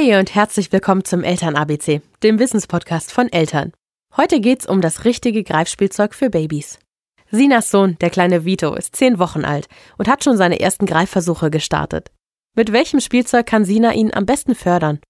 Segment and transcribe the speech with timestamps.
[0.00, 3.72] Hey und herzlich willkommen zum Eltern-ABC, dem Wissenspodcast von Eltern.
[4.16, 6.78] Heute geht's um das richtige Greifspielzeug für Babys.
[7.32, 9.66] Sinas Sohn, der kleine Vito, ist zehn Wochen alt
[9.96, 12.12] und hat schon seine ersten Greifversuche gestartet.
[12.54, 15.00] Mit welchem Spielzeug kann Sina ihn am besten fördern?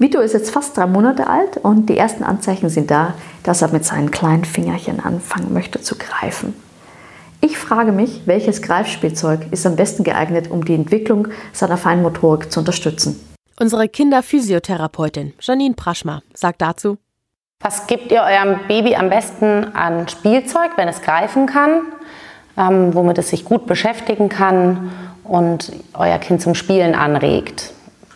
[0.00, 3.14] Vito ist jetzt fast drei Monate alt und die ersten Anzeichen sind da,
[3.48, 6.54] dass er mit seinen kleinen Fingerchen anfangen möchte zu greifen.
[7.40, 12.60] Ich frage mich, welches Greifspielzeug ist am besten geeignet, um die Entwicklung seiner Feinmotorik zu
[12.60, 13.18] unterstützen.
[13.58, 16.98] Unsere Kinderphysiotherapeutin Janine Praschma sagt dazu,
[17.60, 21.80] was gebt ihr eurem Baby am besten an Spielzeug, wenn es greifen kann,
[22.58, 24.92] ähm, womit es sich gut beschäftigen kann
[25.24, 27.72] und euer Kind zum Spielen anregt?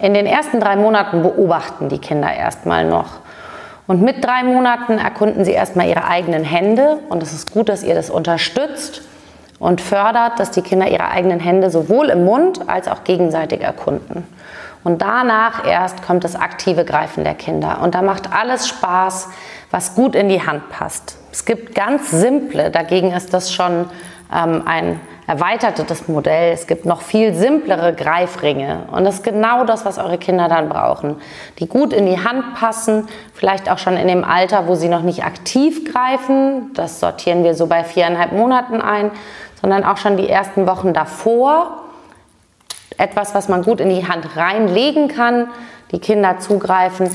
[0.00, 3.26] In den ersten drei Monaten beobachten die Kinder erstmal noch.
[3.86, 6.98] Und mit drei Monaten erkunden sie erstmal ihre eigenen Hände.
[7.08, 9.02] Und es ist gut, dass ihr das unterstützt
[9.58, 14.26] und fördert, dass die Kinder ihre eigenen Hände sowohl im Mund als auch gegenseitig erkunden.
[14.84, 17.80] Und danach erst kommt das aktive Greifen der Kinder.
[17.82, 19.28] Und da macht alles Spaß,
[19.70, 21.16] was gut in die Hand passt.
[21.32, 23.86] Es gibt ganz simple, dagegen ist das schon
[24.32, 26.52] ähm, ein erweitertes Modell.
[26.52, 28.84] Es gibt noch viel simplere Greifringe.
[28.92, 31.16] Und das ist genau das, was eure Kinder dann brauchen.
[31.58, 35.02] Die gut in die Hand passen, vielleicht auch schon in dem Alter, wo sie noch
[35.02, 36.72] nicht aktiv greifen.
[36.74, 39.10] Das sortieren wir so bei viereinhalb Monaten ein,
[39.60, 41.82] sondern auch schon die ersten Wochen davor.
[42.96, 45.48] Etwas, was man gut in die Hand reinlegen kann,
[45.90, 47.10] die Kinder zugreifen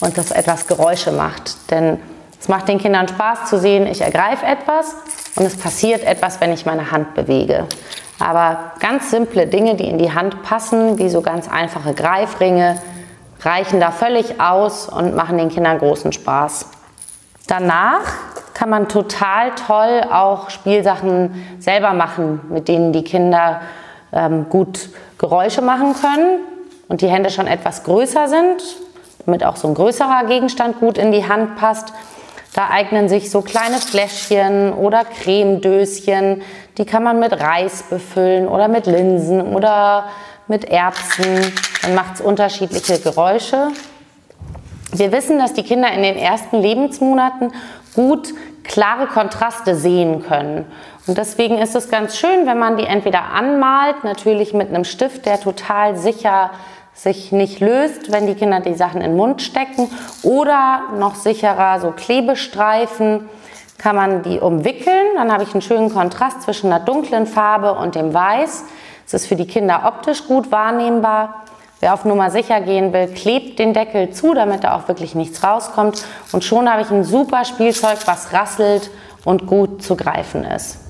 [0.00, 1.70] und das etwas Geräusche macht.
[1.70, 1.98] Denn
[2.38, 4.94] es macht den Kindern Spaß zu sehen, ich ergreife etwas
[5.36, 7.66] und es passiert etwas, wenn ich meine Hand bewege.
[8.18, 12.76] Aber ganz simple Dinge, die in die Hand passen, wie so ganz einfache Greifringe,
[13.40, 16.66] reichen da völlig aus und machen den Kindern großen Spaß.
[17.46, 18.02] Danach
[18.54, 23.62] kann man total toll auch Spielsachen selber machen, mit denen die Kinder
[24.12, 26.40] ähm, gut Geräusche machen können
[26.88, 28.62] und die Hände schon etwas größer sind,
[29.24, 31.92] damit auch so ein größerer Gegenstand gut in die Hand passt.
[32.54, 36.42] Da eignen sich so kleine Fläschchen oder Cremedöschen,
[36.78, 40.08] die kann man mit Reis befüllen oder mit Linsen oder
[40.48, 41.52] mit Erbsen.
[41.82, 43.68] Dann macht es unterschiedliche Geräusche.
[44.92, 47.52] Wir wissen, dass die Kinder in den ersten Lebensmonaten
[47.94, 48.34] gut
[48.64, 50.64] klare Kontraste sehen können.
[51.06, 55.26] Und deswegen ist es ganz schön, wenn man die entweder anmalt, natürlich mit einem Stift,
[55.26, 56.50] der total sicher
[57.02, 59.88] sich nicht löst, wenn die Kinder die Sachen in den Mund stecken.
[60.22, 63.28] Oder noch sicherer, so Klebestreifen
[63.78, 65.06] kann man die umwickeln.
[65.16, 68.64] Dann habe ich einen schönen Kontrast zwischen einer dunklen Farbe und dem Weiß.
[69.06, 71.44] Es ist für die Kinder optisch gut wahrnehmbar.
[71.80, 75.42] Wer auf Nummer sicher gehen will, klebt den Deckel zu, damit da auch wirklich nichts
[75.42, 76.04] rauskommt.
[76.32, 78.90] Und schon habe ich ein super Spielzeug, was rasselt
[79.24, 80.80] und gut zu greifen ist.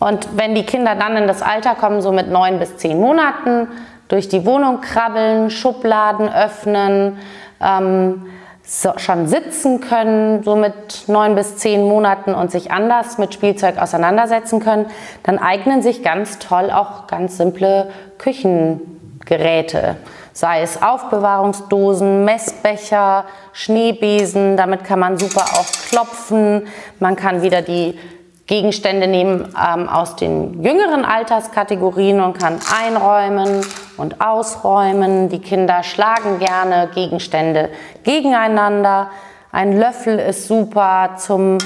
[0.00, 3.68] Und wenn die Kinder dann in das Alter kommen, so mit neun bis zehn Monaten,
[4.14, 7.18] durch die Wohnung krabbeln, Schubladen öffnen,
[7.60, 8.26] ähm,
[8.62, 13.76] so, schon sitzen können, so mit neun bis zehn Monaten und sich anders mit Spielzeug
[13.76, 14.86] auseinandersetzen können,
[15.24, 19.96] dann eignen sich ganz toll auch ganz simple Küchengeräte.
[20.32, 26.68] Sei es Aufbewahrungsdosen, Messbecher, Schneebesen, damit kann man super auch klopfen.
[27.00, 27.98] Man kann wieder die
[28.46, 33.62] Gegenstände nehmen ähm, aus den jüngeren Alterskategorien und kann einräumen
[33.96, 35.30] und ausräumen.
[35.30, 37.70] Die Kinder schlagen gerne Gegenstände
[38.02, 39.08] gegeneinander.
[39.50, 41.56] Ein Löffel ist super zum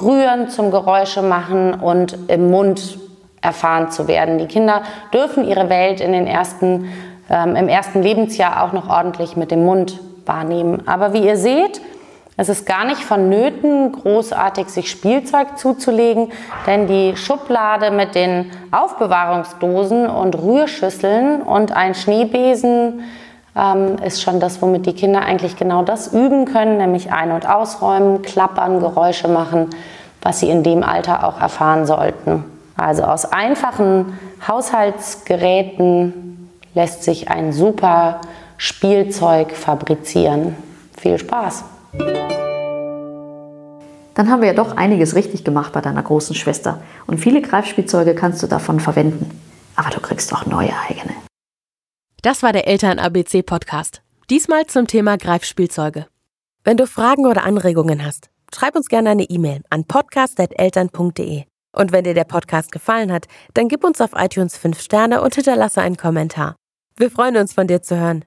[0.00, 2.98] Rühren, zum Geräusche machen und im Mund
[3.40, 4.38] erfahren zu werden.
[4.38, 4.82] Die Kinder
[5.14, 6.92] dürfen ihre Welt in den ersten,
[7.30, 10.86] ähm, im ersten Lebensjahr auch noch ordentlich mit dem Mund wahrnehmen.
[10.86, 11.80] Aber wie ihr seht,
[12.40, 16.32] es ist gar nicht vonnöten, großartig sich Spielzeug zuzulegen,
[16.66, 23.02] denn die Schublade mit den Aufbewahrungsdosen und Rührschüsseln und ein Schneebesen
[23.54, 27.46] ähm, ist schon das, womit die Kinder eigentlich genau das üben können, nämlich ein- und
[27.46, 29.68] ausräumen, klappern, Geräusche machen,
[30.22, 32.46] was sie in dem Alter auch erfahren sollten.
[32.74, 38.22] Also aus einfachen Haushaltsgeräten lässt sich ein super
[38.56, 40.56] Spielzeug fabrizieren.
[40.96, 41.64] Viel Spaß!
[44.14, 46.82] Dann haben wir ja doch einiges richtig gemacht bei deiner großen Schwester.
[47.06, 49.30] Und viele Greifspielzeuge kannst du davon verwenden.
[49.76, 51.14] Aber du kriegst auch neue eigene.
[52.22, 54.02] Das war der Eltern-ABC-Podcast.
[54.28, 56.06] Diesmal zum Thema Greifspielzeuge.
[56.64, 61.44] Wenn du Fragen oder Anregungen hast, schreib uns gerne eine E-Mail an podcast.eltern.de.
[61.72, 65.34] Und wenn dir der Podcast gefallen hat, dann gib uns auf iTunes 5 Sterne und
[65.34, 66.56] hinterlasse einen Kommentar.
[66.96, 68.18] Wir freuen uns, von dir zu hören.